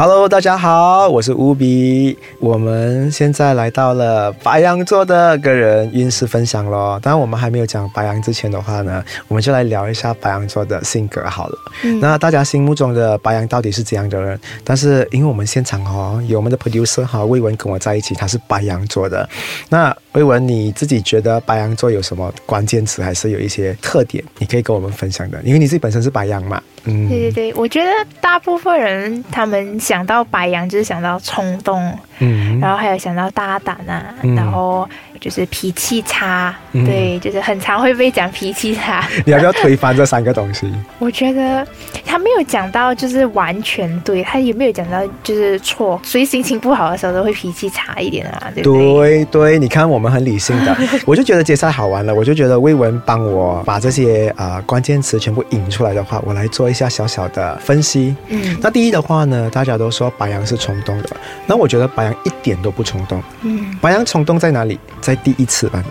[0.00, 2.16] Hello，大家好，我是乌比。
[2.38, 7.00] 我们现在来到了白羊座的个人运势分享咯。
[7.02, 11.58] 当然，我们还没有讲白羊之前的话呢，我们就来聊一下白羊座的性格好了。
[12.00, 14.38] 那大家心目中的白羊到底是怎样的人？
[14.62, 19.28] 但是因为我们现场哦，有我们的 producer 哈魏文跟我在一起，他是白羊座的。
[19.68, 25.42] 那魏文，你自己觉得白羊座有什么关键词，还是有一些特点，你可以跟我们分享的？
[25.42, 26.62] 因为你自己本身是白羊嘛。
[26.84, 34.86] 嗯，对对对，我觉得大部分人他们想到白羊就是想到冲动，嗯，然后还有想到大胆啊，然后
[35.20, 39.06] 就是脾气差，对，就是很常会被讲脾气差。
[39.24, 40.72] 你要不要推翻这三个东西？
[40.98, 41.66] 我觉得
[42.04, 48.94] 他没有讲到就是完全对，他也没有讲到就是错，所以心情不好的时候都会脾气差一点啊，对不对？
[48.98, 58.14] 对对，你看我们很理性的， 我就觉得接下来好玩了，我就觉得魏文帮我把这些啊关键词全部引出来的话，我来做一下小小的分析。
[58.28, 61.10] 嗯，那第一的话呢，大家都说白羊是冲动的，
[61.46, 63.22] 那我觉得白羊一点都不冲动。
[63.42, 64.78] 嗯，白羊冲动在哪里？
[65.08, 65.82] 在第一次吧。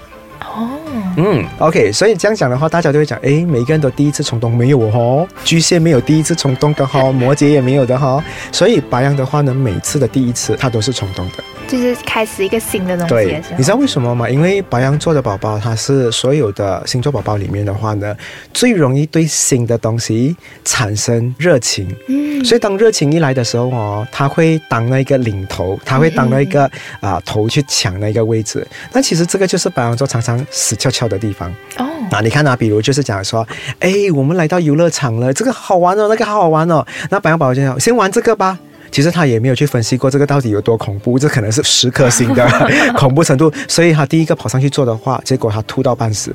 [0.41, 0.69] 哦，
[1.17, 5.27] 嗯，OK，所以这样讲的话，大家就会讲，哎，每个人都第一次冲动没有哦？
[5.43, 11.43] 巨蟹没有第一次冲动的哈，摩羯也没有的哈，所以白羊的话呢，每次的第一次他都是冲动的。
[11.67, 13.13] 就是开始一个新的东西。
[13.13, 14.29] 对，你知道为什么吗？
[14.29, 18.15] 因为白羊座的宝宝，他是所有的星座宝宝里面的话呢，
[18.53, 21.93] 最容易对新的东西产生热情。
[22.07, 26.69] 嗯，所以当热情一来的时候哦，他会当那个领头，他会当那个
[27.01, 28.65] 啊头去抢那个位置。
[28.93, 31.49] 那其实这个就是白羊座常常死翘翘的地方。
[31.77, 33.45] 哦，那你看啊，比如就是讲说，
[33.79, 38.57] 哎，我们来到游乐场了，这个好玩哦，那个好好玩哦，那白羊宝宝就讲，先玩这个吧。
[38.91, 42.47] 其实他也没有去分析过这个到底有多恐怖，这可能是十颗星的
[42.95, 46.33] 恐怖程度，所以他第一个跑上去做的话，结果他吐到半死，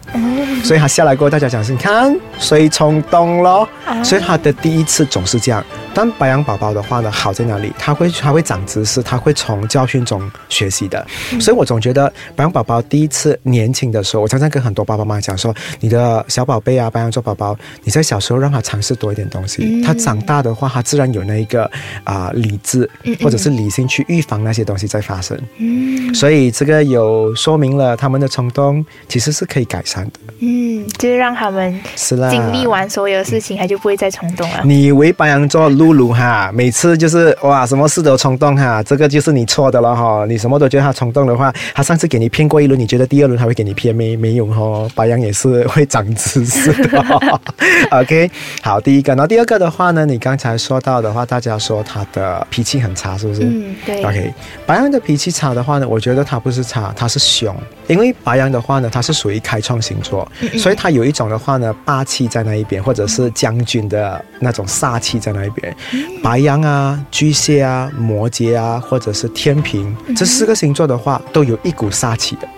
[0.63, 3.69] 所以他下来过后，大家讲是，你看谁冲动咯，
[4.05, 5.65] 所以他的第一次总是这样。
[5.95, 7.71] 但白羊宝宝的话呢，好在哪里？
[7.79, 11.07] 他会他会长知识，他会从教训中学习的。
[11.39, 21.71] 所以我总觉得白羊宝宝第一次年轻的时候，我常常跟很多爸爸妈妈讲说，你的小宝贝啊，白羊座宝宝，你在小时候让他尝试多一点东西，他长大的话，他自然有那一个
[22.05, 22.89] 啊理智
[23.21, 25.39] 或者是理性去预防那些东西在发生。
[25.59, 30.13] 嗯，所以这个有说明了他们的冲动其实是可以改善的。
[30.53, 34.61] 嗯，就是让他们是啦，经历完所有事情，他就不会再冲动了。
[34.65, 35.63] 你为白羊座。
[35.73, 40.27] 露露哈，每次就是哇，什么事都冲动哈，这个就是你错的了哈。
[40.29, 44.87] 你什么都觉得他冲动的话，他上次给你骗过一轮，你觉得第二轮他会给你骗没没有哈？
[44.95, 47.41] 白羊也是会长知识的。
[47.91, 48.31] OK，
[48.61, 53.43] 好，第一个，然后第二个的话呢，你刚才说到的话，大家说他的脾气很差，是不是？
[53.45, 54.03] 嗯，对。
[54.05, 54.35] OK，
[54.67, 57.55] 白羊的脾气差的话呢，我觉得他不是差，他是凶。
[57.87, 65.75] 因为白羊的话呢，他是属于开创星座，所以他有一种的话呢，霸气在那一边，或者是将军的那种煞气在那一边。
[66.23, 72.49] 白羊啊、巨蟹啊、摩羯啊，或者是天平这四个星座的话，都有一股煞气的。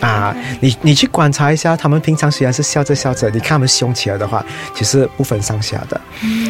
[0.00, 6.00] 啊，你你去观察一下，他们平常虽然是笑着笑着，你看他们凶起来的话，其实不分上下的。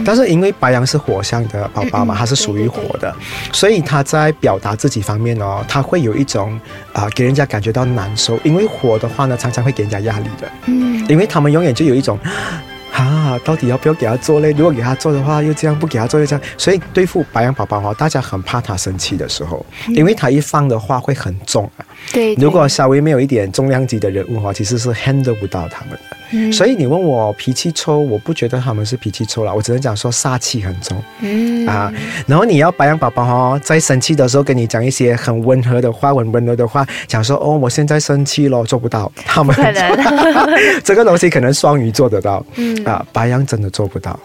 [0.04, 3.14] 但是因为白羊是火象的宝宝嘛，他是属于火的，
[3.52, 6.58] 所以他在表达自己方面哦，他会有一种
[6.92, 8.38] 啊，给人家感觉到难受。
[8.44, 10.50] 因为火的话呢，常常会给人家压力的。
[10.66, 12.18] 嗯，因为他们永远就有一种。
[12.96, 14.52] 啊，到底要不要给他做嘞？
[14.52, 16.42] 如果给他做的话，又这样；不给他做又这样。
[16.56, 21.84] 所以对付白羊宝宝哈，大家很怕他生气的时候，因为他一放的话会很重啊。
[22.10, 26.16] 对，如果稍微没有一点重量级的人物哈，其实是 handle 不到他们的。
[26.30, 31.02] 嗯，所以你问我脾气臭，我不觉得他们是脾气臭了，我只能讲说煞气很重。
[31.20, 31.92] 嗯啊，
[32.26, 39.10] 然后你要白羊宝宝哦，在生气的时候跟你讲一些很温和的话，很温柔的话，讲说哦，我现在生气了，做不到。
[39.24, 39.54] 他们
[40.84, 42.44] 这个东西可能双鱼做得到。
[42.56, 44.18] 嗯啊，白羊真的做不到。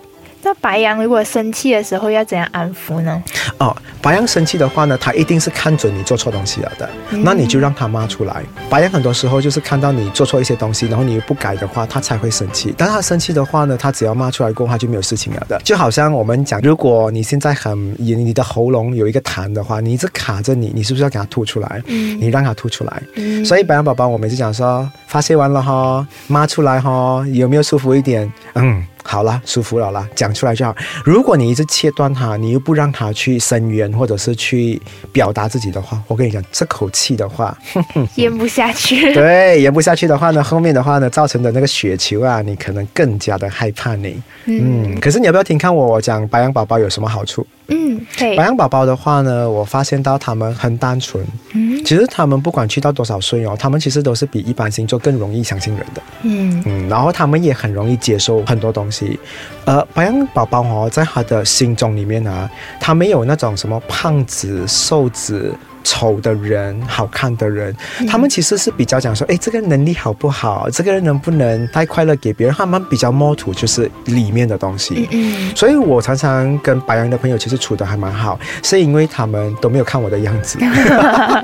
[0.44, 3.24] 那白羊如果生气的时候要怎样安抚呢？
[3.60, 8.42] 哦，白羊生气的话呢，他一定是看准你做错东西了的，那你就让他骂出来。
[8.70, 12.74] 白羊很多时候就是看到你做错一些东西，然后你又不改的话，他才会生气。
[12.78, 15.62] 但他生气的话呢，他只要骂出来过后，他就没有事情了的。
[15.64, 21.82] 就好像我们讲，如果你现在很你你的喉咙有一个痰的话，你一直卡着你，你是不是要给他吐出来？
[21.86, 23.04] 嗯，你让他吐出来。
[23.16, 28.32] 嗯，所以白羊宝宝，我每次讲说发泄完了哈，骂出来哈，有没有舒服一点？
[28.56, 28.84] 嗯。
[29.12, 30.74] 好了，舒服了啦，讲出来就好。
[31.04, 34.81] 如果你一直切断他，你又不让他去伸冤或者是去
[35.12, 37.54] 表达自己的话，我跟你讲，这口气的话，
[38.16, 39.12] 咽不下去。
[39.13, 44.22] 对，咽不下去的话呢，后面的话呢，造成的那个雪球啊，你可能更加的害怕你。
[44.46, 47.46] 嗯，可是你要不要听看我讲白羊宝宝有什么好处？
[47.72, 48.36] 嗯，对。
[48.36, 51.26] 白羊宝宝的话呢，我发现到他们很单纯。
[51.54, 56.02] 嗯，其实他们不管去到多少岁哦，他们其实都是比一般星座更容易相信人的。
[56.24, 59.20] 嗯嗯，然后他们也很容易接受很多东西。
[59.66, 65.56] 呃，白羊宝宝哦，在他的心中里面啊，他没有那种什么胖子、瘦子。
[65.83, 67.75] 丑的人，好看的人，
[68.07, 70.69] 他们其实是比较讲说，哎，这个能力好不好？
[70.69, 72.56] 这个人能不能带快乐给别人？
[72.56, 75.07] 他们比较摸土，就是里面的东西。
[75.12, 80.60] 嗯，所以我常常跟白羊的朋友其实处的还蛮好，是因为他们都没有看我的样子，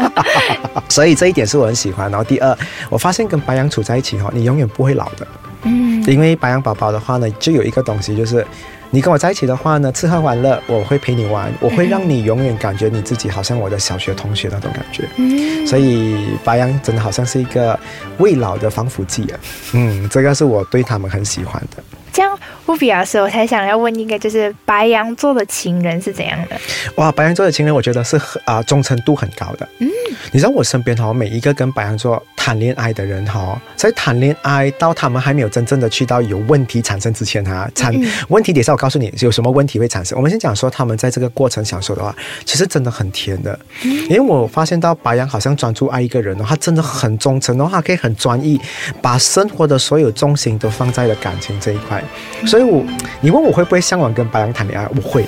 [0.89, 2.09] 所以这一点是我很喜欢。
[2.09, 2.57] 然后第二，
[2.89, 5.27] 我发现跟白羊处在一起哈，你永远不会老的。
[5.63, 8.45] 嗯，因为白羊宝宝的话呢，就有一个东西就是。
[8.89, 15.03] 你跟我在一起的话呢，吃喝玩乐，我会陪你玩，我会让你永远感觉你自己好像我的小学同学那种感觉。
[15.17, 17.77] 嗯，所以白羊真的好像是一个
[18.17, 19.39] 未老的防腐剂啊。
[19.73, 21.83] 嗯，这个是我对他们很喜欢的。
[22.13, 26.57] 这样乌比较时，我才想要问一个，就是白羊座的情人是怎样的？
[26.95, 29.69] 哇，白羊座的情人，我觉得是啊，忠诚度很高的。
[29.79, 29.87] 嗯，
[30.31, 37.93] 你知道我身边哈，每一个跟白羊座谈恋爱的人哈，在谈恋爱到他们还没有真正的去到有问题产生之前哈，产
[38.27, 40.17] 问题点下，我告诉你有什么问题会产生。
[40.17, 42.15] 我们先讲说他们在这个过程享受的话，
[42.45, 43.57] 其实真的很甜的。
[43.83, 48.59] 因为我发现到白羊好像专注爱一个人哦，他真的很忠诚的话，可以很专一，
[49.01, 52.03] 把生活的所有重心都放在了感情这一块。
[52.45, 52.83] 所以，我
[53.21, 54.87] 你问我会不会向往跟白羊谈恋爱？
[54.95, 55.25] 我会，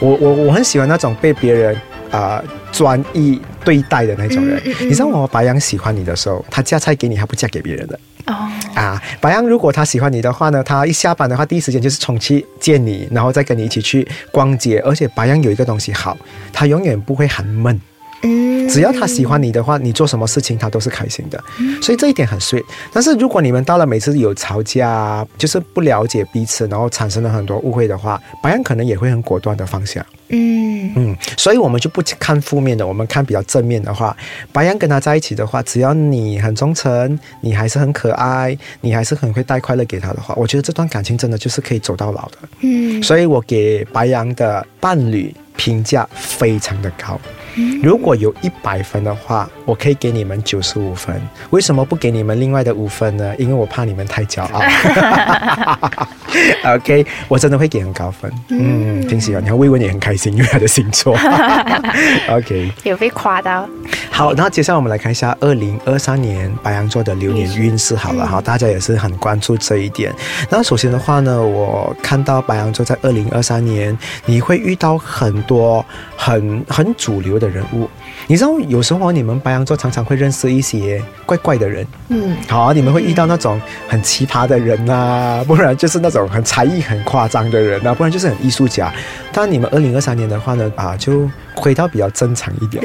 [0.00, 1.80] 我我我很喜欢那种被别人
[2.10, 2.42] 啊
[2.72, 4.62] 专一对待的那种人。
[4.80, 8.48] 你知道，我白羊喜欢你的时候，他嫁菜给你，他不嫁给别人的哦。
[8.74, 14.78] 啊，白羊如果他喜欢你的话呢，他一下班的话，第一时间就是冲去见你，然后再跟你一起去逛街。
[14.86, 16.16] 而且白羊有一个东西好，
[16.52, 17.80] 他永远不会很闷。
[18.66, 21.42] 嗯，只要他喜欢你的话，你做什么事情他都是开心的，
[21.80, 22.64] 所以这一点很 sweet。
[22.92, 30.04] 但是如果你们到了每次有吵架，就是不了解彼此，然后产生了很多误会的话，白羊可能也会很果断的放下。
[30.28, 34.16] 嗯嗯，所以我们就不看负面的，我们看比较正面的话，
[34.52, 42.38] 白羊跟他在一起的话，只要你很忠诚，你还是很可爱，你还是很会带快乐给他的话，我觉得这段感情真的就是可以走到老的。
[42.62, 47.20] 嗯，所以我给白羊的伴侣评价非常的高。
[47.82, 51.20] 如果有一百分的话，我可以给你们九十五分。
[51.50, 53.34] 为什么不给你们另外的五分呢？
[53.38, 54.60] 因为我怕你们太骄傲。
[56.74, 58.30] OK，我真的会给很高分。
[58.48, 59.42] 嗯，挺喜欢。
[59.42, 61.16] 你看魏文也很开心，因为他的星座。
[62.28, 63.66] OK，有被夸到。
[64.10, 67.96] 好，那接下来我们来看一下二零二三年白羊座的流年运势。
[67.96, 70.12] 好了哈，大家也是很关注这一点。
[70.50, 75.84] 那首先的话呢，我看到白羊座在二零二三年你会遇到很多
[76.16, 77.45] 很很主流的。
[77.48, 77.88] 人物，
[78.26, 88.92] 你知道有时候你们白羊座常常会认识一些怪怪的人，嗯，好，你们会遇到那种很奇葩的人呐， 不然就是那种很才艺很夸张的人呐，不然就是很艺术家。
[89.32, 92.84] 但你们二零二三年的话呢，啊，就回到比较正常一点，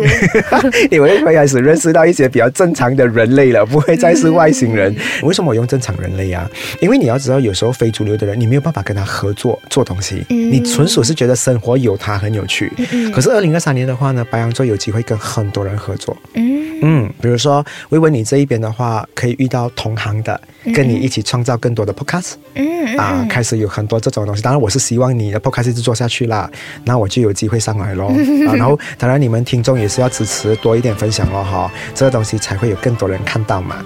[0.89, 4.95] 你们会开始认识到一些比较正常的人类了，不会再是外星人。
[5.23, 6.49] 为什么我用正常人类啊？
[6.79, 12.71] 因为你要知道，有时候非主流的人，你没有办法跟他合作做东西，你纯属是觉得生活有他很有趣。
[13.13, 14.51] 可是二零二三年的话呢，白羊。
[14.51, 20.41] 座有机会跟很多人合作，嗯嗯，比如说微微你这一边的话，可以遇到同行的，
[20.73, 24.41] 跟你一起创造更多的 podcast，嗯啊，开始有很多这种东西。
[24.41, 26.49] 当然，我是希望你的 podcast 一直做下去啦，
[26.83, 28.07] 那我就有机会上来咯。
[28.47, 28.53] 啊。
[28.55, 33.77] 然后，当然你们听众也是要支持多一点分享哦，哈，这个东西才会有更多人看到嘛。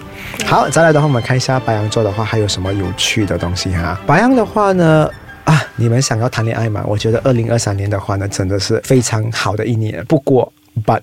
[0.45, 3.99] 好，再来的话，我们看一下白羊座的话，还有什么有趣的东西哈？
[4.05, 5.09] 白羊的话呢？
[5.45, 6.83] 啊，你们想要谈恋爱吗？
[6.87, 10.03] 我觉得二零二三年的话呢，真的是非常好的一年。
[10.07, 10.51] 不过
[10.83, 11.01] ，but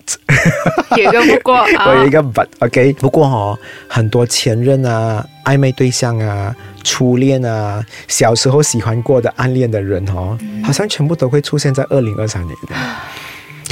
[0.96, 1.54] 有一个不过，
[1.86, 2.92] 我有一个 but，OK。
[2.94, 12.56] 不过哦，很多前任啊、暧昧对象啊、初恋啊、小时候喜欢过的暗恋的人哦，好像全部都会出现在二零二三年。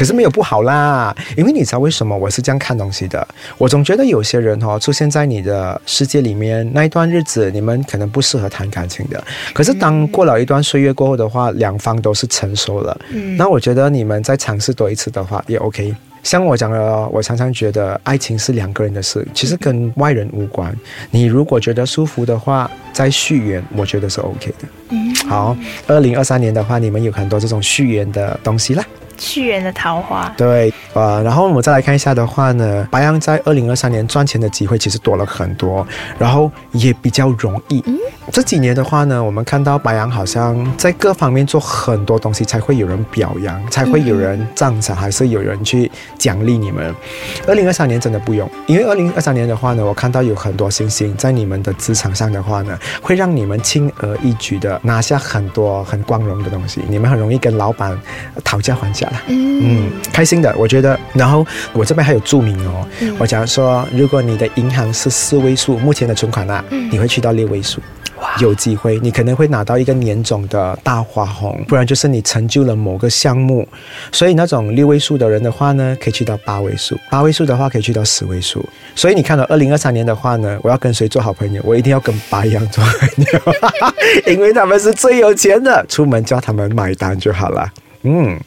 [0.00, 3.28] 可是没有不好啦，因为你知道为什么我是这样看东西的？
[3.58, 9.22] 我总觉得有些人哈出现在你的世界里面那一段日子，你们可能不适合谈感情的。
[9.52, 15.94] 可是当过了一段岁月过后的话，两方都是成熟了，嗯，那我觉得你们再尝试多一次的话也 OK。
[16.22, 20.74] 像我讲的，我常常觉得爱情是两个人的事，其实跟外人无关。
[21.10, 24.68] 你如果觉得舒服的话，再续缘，我觉得是 OK 的。
[24.88, 25.54] 嗯，好，
[25.86, 28.82] 二零二三年的话，你们有很多这种续缘的东西啦。
[29.20, 30.32] 去人的桃花。
[30.36, 35.86] 对，呃，然后我们再来看一下的话呢，白羊在二零二三年赚钱的机会其实多了很多，
[36.18, 37.82] 然后也比较容易。
[37.86, 37.96] 嗯，
[38.32, 46.94] 这几年的话呢，我们看到白羊好像在各方面做很多东西，才会有人表扬，才会有人赞赏，还是有人去奖励你们。
[47.46, 57.98] 二零二三年真的不用，因为二零二三年的话呢，我看到有很多星星在你们的职场上的话呢，会让你们轻而易举的拿下很多很光荣的东西，你们很容易跟老板
[58.42, 59.22] 讨价还价了。
[59.28, 60.98] 嗯，开心的，我觉得。
[61.12, 62.86] 然后我这边还有注明哦，
[63.18, 67.80] 我假如说，如果你的银行是四位数，目前的存款啊，你会去到六位数。
[68.38, 73.66] 有机会，你可能会拿到一个年总的大花红，不然就是你成就了某个项目。
[74.12, 78.64] 所以那种六位数的人的话呢，可以去到八位数；八位数的话，可以去到十位数。
[78.94, 81.62] 所以你看到二零二三年的话呢，我要跟谁做好朋友？
[81.64, 83.40] 我一定要跟白羊做朋友，
[84.30, 85.84] 因为他们是最有钱的。
[85.88, 87.66] 出门叫他们买单就好了。
[88.02, 88.38] 嗯。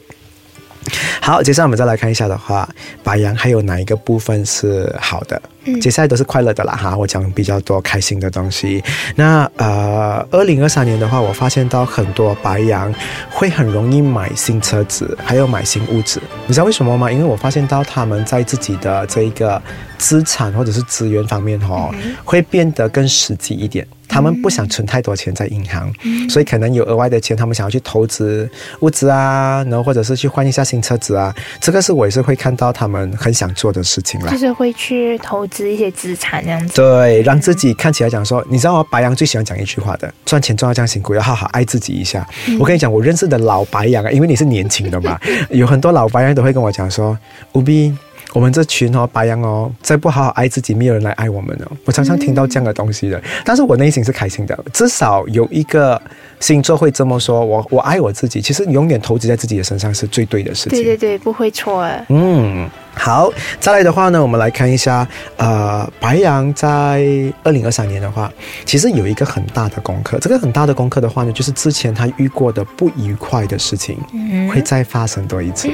[1.22, 2.68] 好，接下来我们再来看一下的话，
[3.04, 5.42] 白羊还有哪一个部分是好的？
[5.66, 6.98] 嗯，接下来都是快乐的啦哈。
[6.98, 8.84] 我讲比较多开心的东西。
[9.16, 12.94] 那呃，二零二三年的话，我发现到很多白羊
[13.30, 16.22] 会很容易买新车子，还有买新屋子。
[16.48, 17.10] 你知道为什么吗？
[17.10, 19.62] 因为我发现到他们在自己的这一个
[19.98, 21.90] 资产或者是资源方面哈，
[22.26, 23.88] 会变得更实际一点。
[24.14, 25.92] 他们不想存太多钱在银行，
[26.30, 28.48] 所以可能有额外的钱，他们想要去投资
[28.82, 31.34] 物资啊，然后或者是去换一下新车子啊。
[31.60, 36.76] 这个是我也是会看到他们很想做的事情啦，就是会去投资一些资产这样子。
[36.76, 38.88] 对，让自己看起来讲说，你知道吗？
[38.92, 42.24] 白羊最喜欢讲一句话的：赚钱赚到这样辛苦，要好好爱自己一下。
[42.60, 47.18] 我跟你讲，我认识的老白羊啊，因为你是年轻的嘛， 有很多老白羊都会跟我讲说，
[47.54, 47.92] 务必。
[48.34, 51.72] 我们这群哦，白羊哦，再不好好爱自己，没有人来爱我们了。
[51.86, 56.02] 我常常听到这样的东西的，但是我内心是开心的，至少有一个
[56.44, 57.44] 星座会这么说。
[57.44, 60.72] 我我爱我自己，其实永远投资在自己的身上是最对的事情。
[60.72, 61.90] 对对对，不会错。
[62.10, 62.70] 嗯。
[62.96, 65.08] 好，再来的话呢，我们来看一下，
[65.38, 67.04] 呃，白羊在
[67.42, 68.32] 二零二三年的话，
[68.66, 70.20] 其实有一个很大的功课。
[70.20, 73.98] 这个很大的功课的话呢，就是之前他遇过的不愉快的事情，
[74.54, 75.68] 会再发生多一次。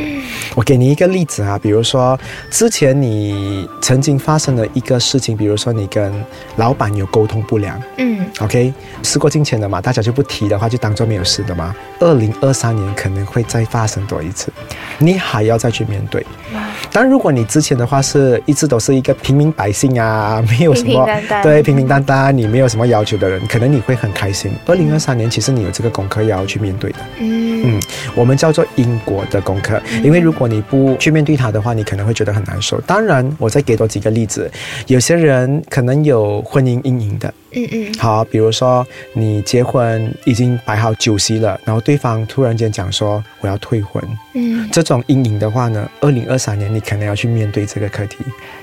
[0.56, 2.18] 我给你一个例子啊，比如说
[2.50, 6.14] 之前你曾经发生的一个事情，比如说你跟
[6.56, 8.74] 老板有沟通不良，嗯，OK，
[9.04, 11.74] 事过境迁的嘛，大家就不提的话，就当做没有事的嘛。
[12.00, 14.52] 二零二三年可能会再发生多一次，
[14.98, 16.26] 你还要再去面对。
[16.92, 21.08] 但如果你之前的话是一直都是一个平民百姓啊， 没有什么
[21.44, 24.52] 对平平淡淡，你没有什么要求的人，可能你会很开心。
[24.66, 27.82] 二零二三年其实你有这个功课要去面对的，嗯嗯，
[28.16, 32.80] 我们叫做因果的功课，因为如果你不去面对它的话，你可能会觉得很难受。
[32.82, 34.50] 当然，我再给多几个例子，
[34.88, 37.32] 有些人可能有婚姻阴影的。
[37.52, 44.04] 嗯嗯，好，比如说你结婚已经摆好酒席了，然后对方突然间讲说我要退婚，
[44.34, 48.18] 嗯，这种阴影的话呢，二零二三年你可能要去面对这个课题，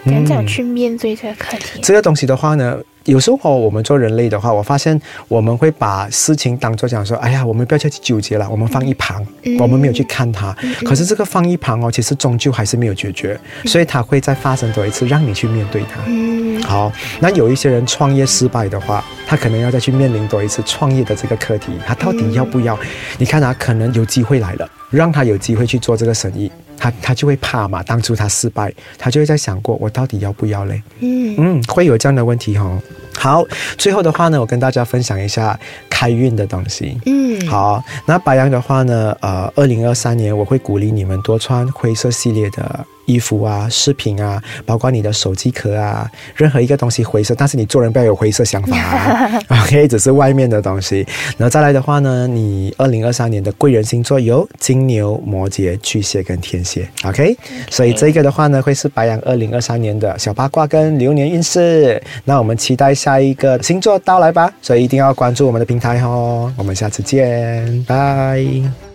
[0.05, 2.79] 赶早去面对这个课题，这个东西的话呢。
[3.07, 9.25] 有时候我们做人类的话，我发现我们会把事情当做讲说，哎呀，我们不要再去纠结了，我们放一旁，
[9.59, 10.55] 我们没有去看它。
[10.85, 16.69] 可是这个放一旁哦，其实终究还是没有解决，所以它会再发生多一次，让你去面对它。
[16.69, 22.77] 好，那有一些人创业失败的话，他可能要再去面临多一次创业的这个课题，他到底要不要？
[23.19, 26.51] 你看他可能有机会来了，让他有机会去做这个生意。
[26.87, 30.83] 他他就会怕嘛，当初他失败，他就会在想过，我到底要不要嘞？
[31.01, 32.79] 嗯嗯，会有这样的问题哈。
[33.19, 33.45] 好，
[33.77, 35.59] 最后的话呢，我跟大家分享一下
[35.91, 36.99] 开运的东西。
[37.07, 42.87] 嗯，好，那白羊的话呢，呃，二零二三年我会鼓励你们多穿灰色系列的。
[43.07, 49.41] 衣服啊，饰品啊，包括你的手机壳啊，任何一个东西灰色，但是你做人不要有灰色想法啊。
[49.65, 51.07] OK，只是外面的东西。
[51.39, 56.89] 然后再来的话呢，你二零二三年的贵人星座有金牛、摩羯、巨蟹跟天蝎。
[57.05, 57.37] OK，
[57.71, 62.03] 所以这个的话呢，会是白羊二零二三年的小八卦跟流年运势。
[62.25, 66.53] 那我们期待下一个星座到来吧，所以一定要关注我们的平台哦。
[66.57, 68.86] 我们下次见，拜。